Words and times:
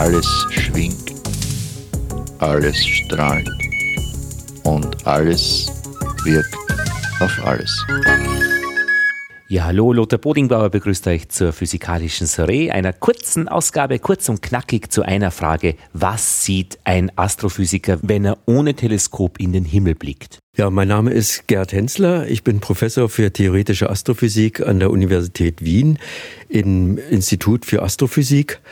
Alles 0.00 0.46
schwingt, 0.48 1.12
alles 2.38 2.74
strahlt 2.78 3.46
und 4.62 5.06
alles 5.06 5.70
wirkt 6.24 6.56
auf 7.20 7.38
alles. 7.44 7.84
Ja, 9.48 9.64
hallo, 9.64 9.92
Lothar 9.92 10.18
Bodingbauer 10.18 10.70
begrüßt 10.70 11.06
euch 11.06 11.28
zur 11.28 11.52
physikalischen 11.52 12.26
Soiree, 12.26 12.70
einer 12.70 12.94
kurzen 12.94 13.46
Ausgabe, 13.46 13.98
kurz 13.98 14.30
und 14.30 14.40
knackig 14.40 14.90
zu 14.90 15.02
einer 15.02 15.30
Frage. 15.30 15.74
Was 15.92 16.46
sieht 16.46 16.78
ein 16.84 17.12
Astrophysiker, 17.16 17.98
wenn 18.00 18.24
er 18.24 18.38
ohne 18.46 18.72
Teleskop 18.72 19.38
in 19.38 19.52
den 19.52 19.66
Himmel 19.66 19.96
blickt? 19.96 20.38
Ja, 20.56 20.70
mein 20.70 20.88
Name 20.88 21.10
ist 21.10 21.46
Gerd 21.46 21.74
Hensler. 21.74 22.26
Ich 22.26 22.42
bin 22.42 22.60
Professor 22.60 23.10
für 23.10 23.34
theoretische 23.34 23.90
Astrophysik 23.90 24.66
an 24.66 24.80
der 24.80 24.92
Universität 24.92 25.62
Wien 25.62 25.98
im 26.48 26.96
Institut 26.96 27.66
für 27.66 27.82
Astrophysik 27.82 28.62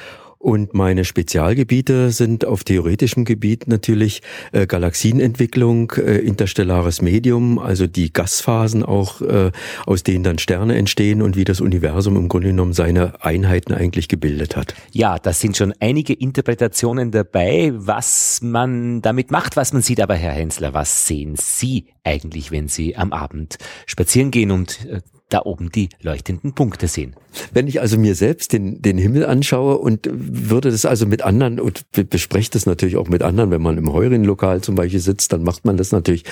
und 0.49 0.73
meine 0.73 1.05
Spezialgebiete 1.05 2.11
sind 2.11 2.47
auf 2.47 2.65
theoretischem 2.65 3.27
Gebiet 3.27 3.69
natürlich 3.69 4.23
äh, 4.53 4.67
Galaxienentwicklung, 4.67 5.93
äh, 5.99 6.17
interstellares 6.21 7.03
Medium, 7.03 7.59
also 7.59 7.87
die 7.87 8.13
Gasphasen 8.13 8.83
auch, 8.83 9.21
äh, 9.21 9.53
aus 9.85 10.05
denen 10.05 10.25
dann 10.25 10.39
Sterne 10.39 10.77
entstehen 10.77 11.21
und 11.21 11.37
wie 11.37 11.45
das 11.45 11.61
Universum 11.61 12.17
im 12.17 12.29
Grunde 12.29 12.49
genommen 12.49 12.73
seine 12.73 13.23
Einheiten 13.23 13.75
eigentlich 13.75 14.09
gebildet 14.09 14.57
hat. 14.57 14.75
Ja, 14.91 15.19
das 15.19 15.41
sind 15.41 15.55
schon 15.55 15.75
einige 15.81 16.15
Interpretationen 16.15 17.11
dabei, 17.11 17.73
was 17.75 18.41
man 18.43 19.03
damit 19.03 19.31
macht, 19.31 19.55
was 19.57 19.75
man 19.75 19.83
sieht. 19.83 20.01
Aber 20.01 20.15
Herr 20.15 20.33
Hensler, 20.33 20.73
was 20.73 21.07
sehen 21.07 21.35
Sie 21.37 21.89
eigentlich, 22.05 22.51
wenn 22.51 22.69
Sie 22.69 22.97
am 22.97 23.13
Abend 23.13 23.59
spazieren 23.85 24.31
gehen 24.31 24.51
und 24.51 24.87
äh, 24.87 25.01
da 25.29 25.43
oben 25.45 25.71
die 25.71 25.89
leuchtenden 26.01 26.55
Punkte 26.55 26.89
sehen. 26.89 27.15
Wenn 27.53 27.67
ich 27.67 27.81
also 27.81 27.99
mir 27.99 28.15
selbst 28.15 28.53
den, 28.53 28.81
den 28.81 28.97
Himmel 28.97 29.27
anschaue 29.27 29.79
und 29.79 30.09
würde 30.11 30.71
das 30.71 30.87
also 30.87 31.07
mit 31.07 31.23
anderen 31.23 31.61
und 31.61 31.85
bespreche 31.93 32.51
das 32.51 32.67
natürlich 32.67 32.97
auch 32.97 33.09
mit 33.09 33.23
anderen, 33.23 33.51
wenn 33.51 33.61
man 33.61 33.77
im 33.77 33.93
Heurin-Lokal 33.93 34.63
zum 34.63 34.75
Beispiel 34.75 35.01
sitzt, 35.01 35.33
dann 35.33 35.43
macht 35.43 35.65
man 35.65 35.77
das 35.77 35.93
natürlich, 35.93 36.25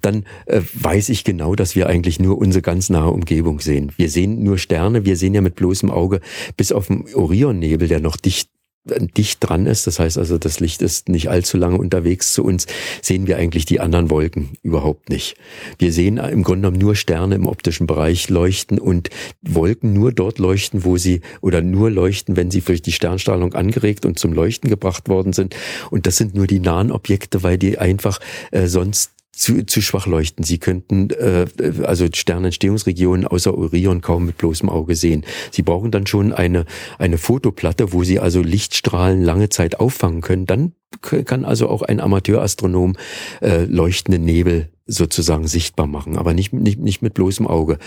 dann 0.00 0.24
äh, 0.46 0.60
weiß 0.74 1.08
ich 1.08 1.24
genau, 1.24 1.54
dass 1.54 1.74
wir 1.74 1.88
eigentlich 1.88 2.20
nur 2.20 2.38
unsere 2.38 2.62
ganz 2.62 2.90
nahe 2.90 3.10
Umgebung 3.10 3.60
sehen. 3.60 3.92
Wir 3.96 4.08
sehen 4.08 4.42
nur 4.42 4.58
Sterne, 4.58 5.04
wir 5.04 5.16
sehen 5.16 5.34
ja 5.34 5.40
mit 5.40 5.56
bloßem 5.56 5.90
Auge 5.90 6.20
bis 6.56 6.70
auf 6.70 6.86
den 6.86 7.12
Orionnebel, 7.14 7.88
der 7.88 8.00
noch 8.00 8.16
dicht 8.16 8.48
dicht 8.84 9.38
dran 9.40 9.66
ist, 9.66 9.86
das 9.86 9.98
heißt 9.98 10.18
also, 10.18 10.36
das 10.36 10.60
Licht 10.60 10.82
ist 10.82 11.08
nicht 11.08 11.30
allzu 11.30 11.56
lange 11.56 11.78
unterwegs 11.78 12.34
zu 12.34 12.44
uns, 12.44 12.66
sehen 13.00 13.26
wir 13.26 13.38
eigentlich 13.38 13.64
die 13.64 13.80
anderen 13.80 14.10
Wolken 14.10 14.50
überhaupt 14.62 15.08
nicht. 15.08 15.36
Wir 15.78 15.92
sehen 15.92 16.18
im 16.18 16.42
Grunde 16.42 16.68
genommen 16.68 16.78
nur 16.78 16.94
Sterne 16.94 17.34
im 17.34 17.46
optischen 17.46 17.86
Bereich 17.86 18.28
leuchten 18.28 18.78
und 18.78 19.08
Wolken 19.42 19.94
nur 19.94 20.12
dort 20.12 20.38
leuchten, 20.38 20.84
wo 20.84 20.98
sie 20.98 21.22
oder 21.40 21.62
nur 21.62 21.90
leuchten, 21.90 22.36
wenn 22.36 22.50
sie 22.50 22.60
durch 22.60 22.82
die 22.82 22.92
Sternstrahlung 22.92 23.54
angeregt 23.54 24.04
und 24.04 24.18
zum 24.18 24.32
Leuchten 24.32 24.68
gebracht 24.68 25.08
worden 25.08 25.32
sind. 25.32 25.56
Und 25.90 26.06
das 26.06 26.16
sind 26.16 26.34
nur 26.34 26.46
die 26.46 26.60
nahen 26.60 26.90
Objekte, 26.90 27.42
weil 27.42 27.56
die 27.56 27.78
einfach 27.78 28.20
äh, 28.50 28.66
sonst 28.66 29.13
zu, 29.36 29.64
zu 29.64 29.80
schwach 29.82 30.06
leuchten. 30.06 30.44
Sie 30.44 30.58
könnten 30.58 31.10
äh, 31.10 31.46
also 31.84 32.06
Sternentstehungsregionen 32.12 33.26
außer 33.26 33.56
Orion 33.56 34.00
kaum 34.00 34.26
mit 34.26 34.38
bloßem 34.38 34.68
Auge 34.68 34.94
sehen. 34.96 35.24
Sie 35.50 35.62
brauchen 35.62 35.90
dann 35.90 36.06
schon 36.06 36.32
eine, 36.32 36.64
eine 36.98 37.18
Fotoplatte, 37.18 37.92
wo 37.92 38.04
Sie 38.04 38.20
also 38.20 38.40
Lichtstrahlen 38.42 39.22
lange 39.22 39.48
Zeit 39.48 39.80
auffangen 39.80 40.20
können. 40.20 40.46
Dann 40.46 40.72
kann 41.00 41.44
also 41.44 41.68
auch 41.68 41.82
ein 41.82 42.00
Amateurastronom 42.00 42.96
äh, 43.40 43.64
leuchtende 43.64 44.18
Nebel 44.18 44.70
sozusagen 44.86 45.46
sichtbar 45.46 45.86
machen, 45.86 46.18
aber 46.18 46.34
nicht, 46.34 46.52
nicht, 46.52 46.78
nicht 46.78 47.00
mit 47.00 47.14
bloßem 47.14 47.46
Auge. 47.46 47.78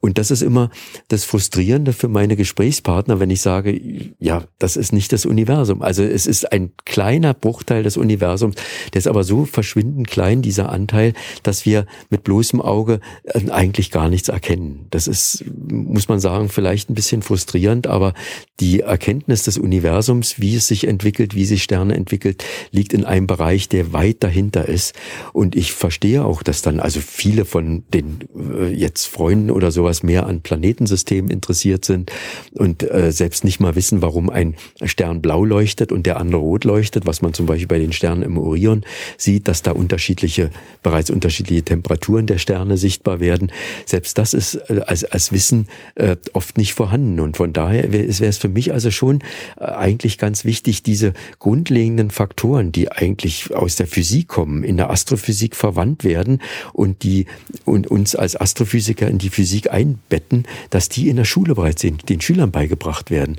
Und 0.00 0.18
das 0.18 0.30
ist 0.30 0.42
immer 0.42 0.70
das 1.08 1.24
Frustrierende 1.24 1.92
für 1.92 2.06
meine 2.06 2.36
Gesprächspartner, 2.36 3.18
wenn 3.18 3.30
ich 3.30 3.40
sage, 3.40 3.80
ja, 4.20 4.44
das 4.58 4.76
ist 4.76 4.92
nicht 4.92 5.12
das 5.12 5.26
Universum. 5.26 5.82
Also 5.82 6.04
es 6.04 6.28
ist 6.28 6.52
ein 6.52 6.70
kleiner 6.84 7.34
Bruchteil 7.34 7.82
des 7.82 7.96
Universums, 7.96 8.54
der 8.92 9.00
ist 9.00 9.08
aber 9.08 9.24
so 9.24 9.46
verschwindend 9.46 10.06
klein, 10.06 10.40
dieser 10.40 10.70
Anteil, 10.70 11.14
dass 11.42 11.66
wir 11.66 11.86
mit 12.08 12.22
bloßem 12.22 12.60
Auge 12.60 13.00
äh, 13.24 13.50
eigentlich 13.50 13.90
gar 13.90 14.08
nichts 14.08 14.28
erkennen. 14.28 14.86
Das 14.90 15.08
ist, 15.08 15.44
muss 15.68 16.08
man 16.08 16.20
sagen, 16.20 16.48
vielleicht 16.48 16.88
ein 16.88 16.94
bisschen 16.94 17.22
frustrierend, 17.22 17.88
aber 17.88 18.14
die 18.60 18.80
Erkenntnis 18.80 19.42
des 19.42 19.58
Universums, 19.58 20.38
wie 20.38 20.54
es 20.54 20.68
sich 20.68 20.86
entwickelt, 20.86 21.34
wie 21.34 21.44
sich 21.44 21.64
Sterne 21.64 21.94
entwickelt, 21.94 22.44
liegt 22.70 22.92
in 22.92 23.04
einem 23.04 23.26
Bereich, 23.26 23.68
der 23.68 23.92
weit 23.92 24.22
dahinter 24.22 24.68
ist. 24.68 24.94
Und 25.32 25.56
ich 25.56 25.72
verstehe 25.72 26.27
auch, 26.28 26.42
dass 26.42 26.62
dann 26.62 26.78
also 26.78 27.00
viele 27.00 27.44
von 27.44 27.82
den 27.92 28.18
äh, 28.36 28.68
jetzt 28.68 29.06
Freunden 29.06 29.50
oder 29.50 29.72
sowas 29.72 30.02
mehr 30.02 30.26
an 30.26 30.42
Planetensystemen 30.42 31.30
interessiert 31.30 31.84
sind 31.84 32.12
und 32.52 32.82
äh, 32.82 33.10
selbst 33.10 33.44
nicht 33.44 33.60
mal 33.60 33.74
wissen, 33.74 34.02
warum 34.02 34.28
ein 34.28 34.54
Stern 34.84 35.22
blau 35.22 35.44
leuchtet 35.44 35.90
und 35.90 36.06
der 36.06 36.18
andere 36.18 36.42
rot 36.42 36.64
leuchtet, 36.64 37.06
was 37.06 37.22
man 37.22 37.32
zum 37.32 37.46
Beispiel 37.46 37.66
bei 37.66 37.78
den 37.78 37.92
Sternen 37.92 38.22
im 38.22 38.36
Orion 38.36 38.84
sieht, 39.16 39.48
dass 39.48 39.62
da 39.62 39.72
unterschiedliche, 39.72 40.50
bereits 40.82 41.10
unterschiedliche 41.10 41.62
Temperaturen 41.62 42.26
der 42.26 42.38
Sterne 42.38 42.76
sichtbar 42.76 43.20
werden. 43.20 43.50
Selbst 43.86 44.18
das 44.18 44.34
ist 44.34 44.56
äh, 44.68 44.82
als, 44.86 45.04
als 45.04 45.32
Wissen 45.32 45.66
äh, 45.94 46.16
oft 46.34 46.58
nicht 46.58 46.74
vorhanden. 46.74 47.20
Und 47.20 47.38
von 47.38 47.52
daher 47.52 47.90
wäre 47.92 48.04
es 48.04 48.38
für 48.38 48.48
mich 48.48 48.72
also 48.72 48.90
schon 48.90 49.20
äh, 49.58 49.64
eigentlich 49.64 50.18
ganz 50.18 50.44
wichtig, 50.44 50.82
diese 50.82 51.14
grundlegenden 51.38 52.10
Faktoren, 52.10 52.70
die 52.70 52.92
eigentlich 52.92 53.54
aus 53.54 53.76
der 53.76 53.86
Physik 53.86 54.28
kommen, 54.28 54.62
in 54.62 54.76
der 54.76 54.90
Astrophysik 54.90 55.56
verwandt 55.56 56.04
werden, 56.04 56.17
werden 56.18 56.40
und 56.72 57.02
die 57.02 57.26
und 57.64 57.86
uns 57.86 58.16
als 58.16 58.34
Astrophysiker 58.36 59.08
in 59.08 59.18
die 59.18 59.30
Physik 59.30 59.70
einbetten, 59.70 60.46
dass 60.70 60.88
die 60.88 61.08
in 61.08 61.16
der 61.16 61.24
Schule 61.24 61.54
bereits 61.54 61.82
den, 61.82 61.98
den 61.98 62.20
Schülern 62.20 62.50
beigebracht 62.50 63.10
werden 63.10 63.38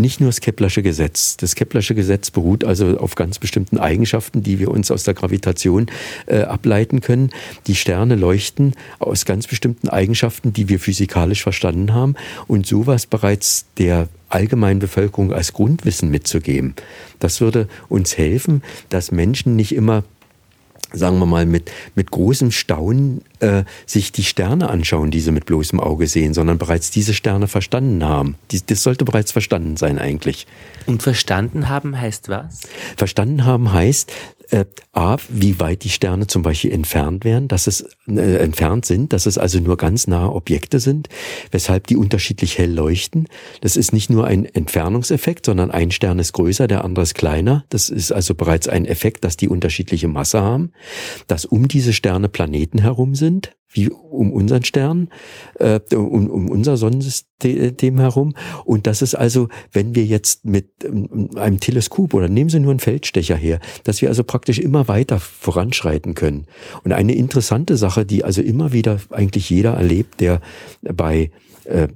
nicht 0.00 0.20
nur 0.20 0.28
das 0.28 0.40
Keplersche 0.40 0.82
Gesetz. 0.82 1.36
Das 1.36 1.54
Keplersche 1.54 1.94
Gesetz 1.94 2.30
beruht 2.30 2.64
also 2.64 2.98
auf 2.98 3.14
ganz 3.14 3.38
bestimmten 3.38 3.78
Eigenschaften, 3.78 4.42
die 4.42 4.58
wir 4.58 4.70
uns 4.70 4.90
aus 4.90 5.04
der 5.04 5.14
Gravitation 5.14 5.86
äh, 6.26 6.40
ableiten 6.40 7.00
können. 7.00 7.30
Die 7.66 7.74
Sterne 7.74 8.16
leuchten 8.16 8.74
aus 8.98 9.24
ganz 9.24 9.46
bestimmten 9.46 9.88
Eigenschaften, 9.88 10.52
die 10.52 10.68
wir 10.68 10.80
physikalisch 10.80 11.42
verstanden 11.42 11.92
haben 11.92 12.14
und 12.46 12.66
sowas 12.66 13.06
bereits 13.06 13.66
der 13.78 14.08
allgemeinen 14.28 14.80
Bevölkerung 14.80 15.32
als 15.32 15.52
Grundwissen 15.52 16.10
mitzugeben. 16.10 16.74
Das 17.18 17.40
würde 17.40 17.68
uns 17.88 18.16
helfen, 18.16 18.62
dass 18.88 19.12
Menschen 19.12 19.56
nicht 19.56 19.74
immer 19.74 20.04
sagen 20.92 21.18
wir 21.18 21.26
mal, 21.26 21.46
mit, 21.46 21.70
mit 21.94 22.10
großem 22.10 22.50
Staunen 22.50 23.22
äh, 23.40 23.64
sich 23.86 24.12
die 24.12 24.24
Sterne 24.24 24.70
anschauen, 24.70 25.10
die 25.10 25.20
sie 25.20 25.32
mit 25.32 25.46
bloßem 25.46 25.80
Auge 25.80 26.06
sehen, 26.06 26.34
sondern 26.34 26.58
bereits 26.58 26.90
diese 26.90 27.14
Sterne 27.14 27.48
verstanden 27.48 28.04
haben. 28.04 28.36
Die, 28.50 28.64
das 28.64 28.82
sollte 28.82 29.04
bereits 29.04 29.32
verstanden 29.32 29.76
sein 29.76 29.98
eigentlich. 29.98 30.46
Und 30.86 31.02
verstanden 31.02 31.68
haben 31.68 31.98
heißt 32.00 32.28
was? 32.28 32.60
Verstanden 32.96 33.44
haben 33.44 33.72
heißt, 33.72 34.12
äh, 34.50 34.64
A, 34.92 35.16
wie 35.28 35.60
weit 35.60 35.84
die 35.84 35.90
Sterne 35.90 36.26
zum 36.26 36.42
Beispiel 36.42 36.72
entfernt 36.72 37.24
werden, 37.24 37.48
dass 37.48 37.66
es 37.66 37.84
äh, 38.08 38.36
entfernt 38.36 38.84
sind, 38.86 39.12
dass 39.12 39.26
es 39.26 39.38
also 39.38 39.60
nur 39.60 39.76
ganz 39.76 40.06
nahe 40.06 40.32
Objekte 40.32 40.80
sind, 40.80 41.08
weshalb 41.50 41.86
die 41.86 41.96
unterschiedlich 41.96 42.58
hell 42.58 42.72
leuchten. 42.72 43.28
Das 43.60 43.76
ist 43.76 43.92
nicht 43.92 44.10
nur 44.10 44.26
ein 44.26 44.44
Entfernungseffekt, 44.44 45.46
sondern 45.46 45.70
ein 45.70 45.90
Stern 45.90 46.18
ist 46.18 46.32
größer, 46.32 46.66
der 46.66 46.84
andere 46.84 47.02
ist 47.02 47.14
kleiner. 47.14 47.64
Das 47.68 47.88
ist 47.88 48.12
also 48.12 48.34
bereits 48.34 48.68
ein 48.68 48.86
Effekt, 48.86 49.24
dass 49.24 49.36
die 49.36 49.48
unterschiedliche 49.48 50.08
Masse 50.08 50.40
haben, 50.40 50.72
dass 51.26 51.44
um 51.44 51.68
diese 51.68 51.92
Sterne 51.92 52.28
Planeten 52.28 52.78
herum 52.78 53.14
sind, 53.14 53.52
wie 53.72 53.88
um 53.88 54.32
unseren 54.32 54.64
Stern, 54.64 55.08
äh, 55.58 55.80
um, 55.94 56.28
um 56.28 56.48
unser 56.50 56.76
Sonnensystem 56.76 57.98
herum. 57.98 58.34
Und 58.64 58.86
das 58.86 59.02
ist 59.02 59.14
also, 59.14 59.48
wenn 59.72 59.94
wir 59.94 60.04
jetzt 60.04 60.44
mit 60.44 60.70
ähm, 60.84 61.30
einem 61.36 61.60
Teleskop 61.60 62.14
oder 62.14 62.28
nehmen 62.28 62.50
Sie 62.50 62.60
nur 62.60 62.72
einen 62.72 62.80
Feldstecher 62.80 63.36
her, 63.36 63.60
dass 63.84 64.02
wir 64.02 64.08
also 64.08 64.24
praktisch 64.24 64.58
immer 64.58 64.88
weiter 64.88 65.20
voranschreiten 65.20 66.14
können. 66.14 66.46
Und 66.84 66.92
eine 66.92 67.14
interessante 67.14 67.76
Sache, 67.76 68.04
die 68.04 68.24
also 68.24 68.42
immer 68.42 68.72
wieder 68.72 68.98
eigentlich 69.10 69.50
jeder 69.50 69.74
erlebt, 69.74 70.20
der 70.20 70.40
bei 70.82 71.30
äh, 71.64 71.88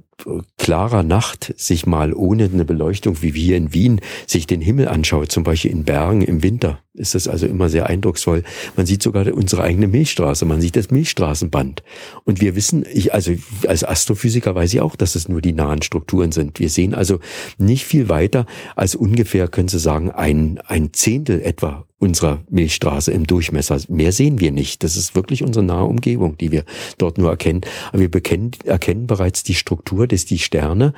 klarer 0.57 1.03
Nacht 1.03 1.53
sich 1.57 1.85
mal 1.85 2.13
ohne 2.13 2.45
eine 2.45 2.65
Beleuchtung 2.65 3.21
wie 3.21 3.31
hier 3.31 3.57
in 3.57 3.73
Wien 3.73 4.01
sich 4.25 4.47
den 4.47 4.61
Himmel 4.61 4.87
anschaut, 4.87 5.31
zum 5.31 5.43
Beispiel 5.43 5.71
in 5.71 5.83
Bergen 5.83 6.21
im 6.21 6.41
Winter, 6.41 6.79
ist 6.93 7.15
das 7.15 7.27
also 7.27 7.45
immer 7.45 7.69
sehr 7.69 7.87
eindrucksvoll. 7.87 8.43
Man 8.75 8.85
sieht 8.85 9.03
sogar 9.03 9.31
unsere 9.33 9.63
eigene 9.63 9.87
Milchstraße, 9.87 10.45
man 10.45 10.61
sieht 10.61 10.75
das 10.75 10.91
Milchstraßenband. 10.91 11.83
Und 12.23 12.41
wir 12.41 12.55
wissen, 12.55 12.85
ich, 12.91 13.13
also 13.13 13.33
als 13.67 13.83
Astrophysiker 13.83 14.55
weiß 14.55 14.73
ich 14.73 14.81
auch, 14.81 14.95
dass 14.95 15.15
es 15.15 15.27
nur 15.27 15.41
die 15.41 15.53
nahen 15.53 15.81
Strukturen 15.81 16.31
sind. 16.31 16.59
Wir 16.59 16.69
sehen 16.69 16.93
also 16.93 17.19
nicht 17.57 17.85
viel 17.85 18.09
weiter 18.09 18.45
als 18.75 18.95
ungefähr, 18.95 19.47
können 19.47 19.67
Sie 19.67 19.79
sagen, 19.79 20.11
ein, 20.11 20.59
ein 20.65 20.93
Zehntel 20.93 21.41
etwa 21.41 21.85
unserer 21.97 22.43
Milchstraße 22.49 23.11
im 23.11 23.25
Durchmesser. 23.25 23.79
Mehr 23.87 24.11
sehen 24.11 24.39
wir 24.39 24.51
nicht. 24.51 24.83
Das 24.83 24.97
ist 24.97 25.15
wirklich 25.15 25.43
unsere 25.43 25.65
nahe 25.65 25.85
Umgebung, 25.85 26.37
die 26.37 26.51
wir 26.51 26.63
dort 26.97 27.17
nur 27.17 27.29
erkennen. 27.29 27.61
Aber 27.89 27.99
wir 27.99 28.11
bekennen, 28.11 28.51
erkennen 28.63 29.07
bereits 29.07 29.43
die 29.43 29.55
Struktur 29.55 30.04
des 30.07 30.25
die 30.25 30.39
Sterne 30.39 30.93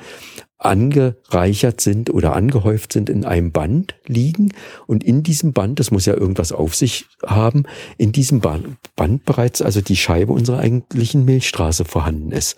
angereichert 0.58 1.80
sind 1.80 2.10
oder 2.10 2.34
angehäuft 2.34 2.92
sind 2.92 3.08
in 3.08 3.24
einem 3.24 3.52
Band 3.52 3.94
liegen 4.06 4.52
und 4.86 5.04
in 5.04 5.22
diesem 5.22 5.52
Band, 5.52 5.78
das 5.78 5.92
muss 5.92 6.04
ja 6.04 6.14
irgendwas 6.14 6.50
auf 6.50 6.74
sich 6.74 7.06
haben, 7.24 7.62
in 7.96 8.10
diesem 8.10 8.40
Band, 8.40 8.76
bereits 9.24 9.62
also 9.62 9.80
die 9.80 9.96
Scheibe 9.96 10.32
unserer 10.32 10.58
eigentlichen 10.58 11.24
Milchstraße 11.24 11.84
vorhanden 11.84 12.32
ist. 12.32 12.56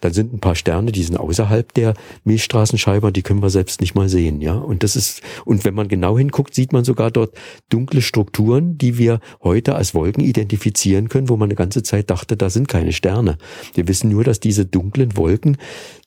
Dann 0.00 0.12
sind 0.12 0.32
ein 0.32 0.38
paar 0.38 0.54
Sterne, 0.54 0.92
die 0.92 1.02
sind 1.02 1.16
außerhalb 1.16 1.74
der 1.74 1.94
Milchstraßenscheibe, 2.22 3.10
die 3.10 3.22
können 3.22 3.42
wir 3.42 3.50
selbst 3.50 3.80
nicht 3.80 3.96
mal 3.96 4.08
sehen, 4.08 4.40
ja. 4.40 4.54
Und 4.54 4.84
das 4.84 4.94
ist, 4.94 5.20
und 5.44 5.64
wenn 5.64 5.74
man 5.74 5.88
genau 5.88 6.16
hinguckt, 6.16 6.54
sieht 6.54 6.72
man 6.72 6.84
sogar 6.84 7.10
dort 7.10 7.34
dunkle 7.68 8.00
Strukturen, 8.00 8.78
die 8.78 8.96
wir 8.96 9.18
heute 9.42 9.74
als 9.74 9.92
Wolken 9.94 10.22
identifizieren 10.22 11.08
können, 11.08 11.28
wo 11.28 11.36
man 11.36 11.48
eine 11.48 11.56
ganze 11.56 11.82
Zeit 11.82 12.10
dachte, 12.10 12.36
da 12.36 12.48
sind 12.48 12.68
keine 12.68 12.92
Sterne. 12.92 13.38
Wir 13.74 13.88
wissen 13.88 14.10
nur, 14.10 14.22
dass 14.22 14.38
diese 14.38 14.66
dunklen 14.66 15.16
Wolken 15.16 15.56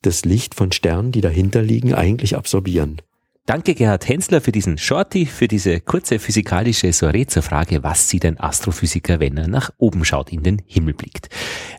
das 0.02 0.26
Licht 0.26 0.56
von 0.56 0.72
Sternen, 0.72 1.12
die 1.12 1.22
dahinter 1.34 1.64
liegen, 1.64 1.94
eigentlich 1.94 2.38
absorbieren. 2.38 3.02
Danke 3.46 3.76
Gerhard 3.76 4.08
Hensler 4.08 4.40
für 4.40 4.54
diesen 4.54 4.78
Shorty, 4.78 5.26
für 5.26 5.50
diese 5.50 5.82
kurze 5.82 6.18
physikalische 6.18 6.94
Soiree 6.94 7.26
zur 7.26 7.42
Frage, 7.42 7.84
was 7.84 8.08
sieht 8.08 8.24
ein 8.24 8.40
Astrophysiker, 8.40 9.20
wenn 9.20 9.36
er 9.36 9.50
nach 9.50 9.72
oben 9.78 10.06
schaut, 10.06 10.32
in 10.32 10.44
den 10.44 10.62
Himmel 10.66 10.94
blickt. 10.94 11.28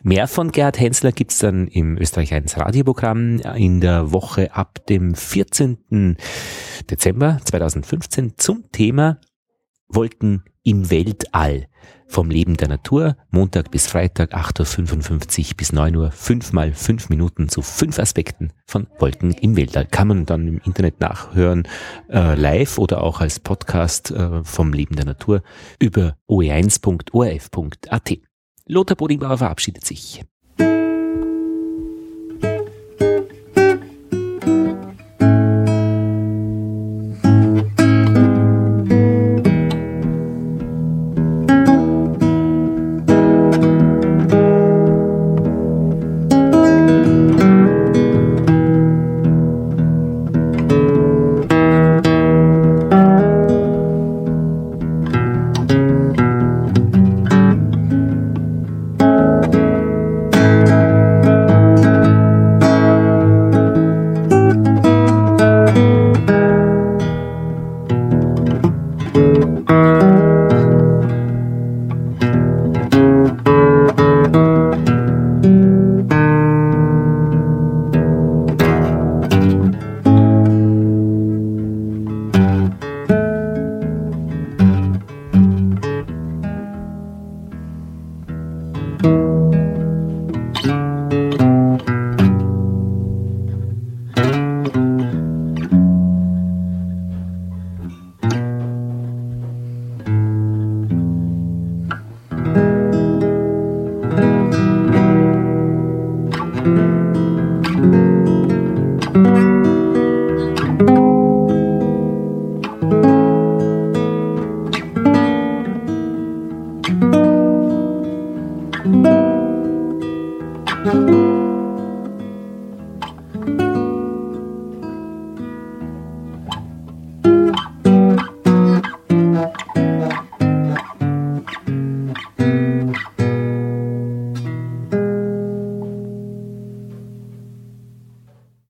Mehr 0.03 0.27
von 0.27 0.51
Gerhard 0.51 0.79
Hensler 0.79 1.11
gibt's 1.11 1.39
dann 1.39 1.67
im 1.67 1.97
Österreich 1.97 2.35
1 2.35 2.57
Radioprogramm 2.57 3.39
in 3.55 3.81
der 3.81 4.11
Woche 4.11 4.53
ab 4.53 4.85
dem 4.85 5.15
14. 5.15 6.17
Dezember 6.91 7.39
2015 7.43 8.33
zum 8.37 8.71
Thema 8.71 9.19
Wolken 9.87 10.43
im 10.65 10.89
Weltall 10.89 11.67
vom 12.07 12.29
Leben 12.29 12.57
der 12.57 12.67
Natur, 12.67 13.15
Montag 13.31 13.71
bis 13.71 13.87
Freitag 13.87 14.35
8.55 14.35 15.49
Uhr 15.49 15.57
bis 15.57 15.71
9 15.71 15.95
Uhr, 15.95 16.11
fünf 16.11 16.53
mal 16.53 16.73
fünf 16.73 17.09
Minuten 17.09 17.49
zu 17.49 17.61
fünf 17.61 17.99
Aspekten 17.99 18.51
von 18.65 18.87
Wolken 18.99 19.31
im 19.31 19.55
Weltall. 19.55 19.85
Kann 19.85 20.07
man 20.09 20.25
dann 20.25 20.47
im 20.47 20.61
Internet 20.65 20.99
nachhören, 20.99 21.67
äh, 22.09 22.35
live 22.35 22.77
oder 22.77 23.01
auch 23.01 23.21
als 23.21 23.39
Podcast 23.39 24.11
äh, 24.11 24.43
vom 24.43 24.73
Leben 24.73 24.95
der 24.95 25.05
Natur 25.05 25.41
über 25.79 26.17
oe1.orf.at. 26.29 28.17
Lothar 28.67 28.97
Bodingbauer 28.97 29.37
verabschiedet 29.37 29.85
sich. 29.85 30.23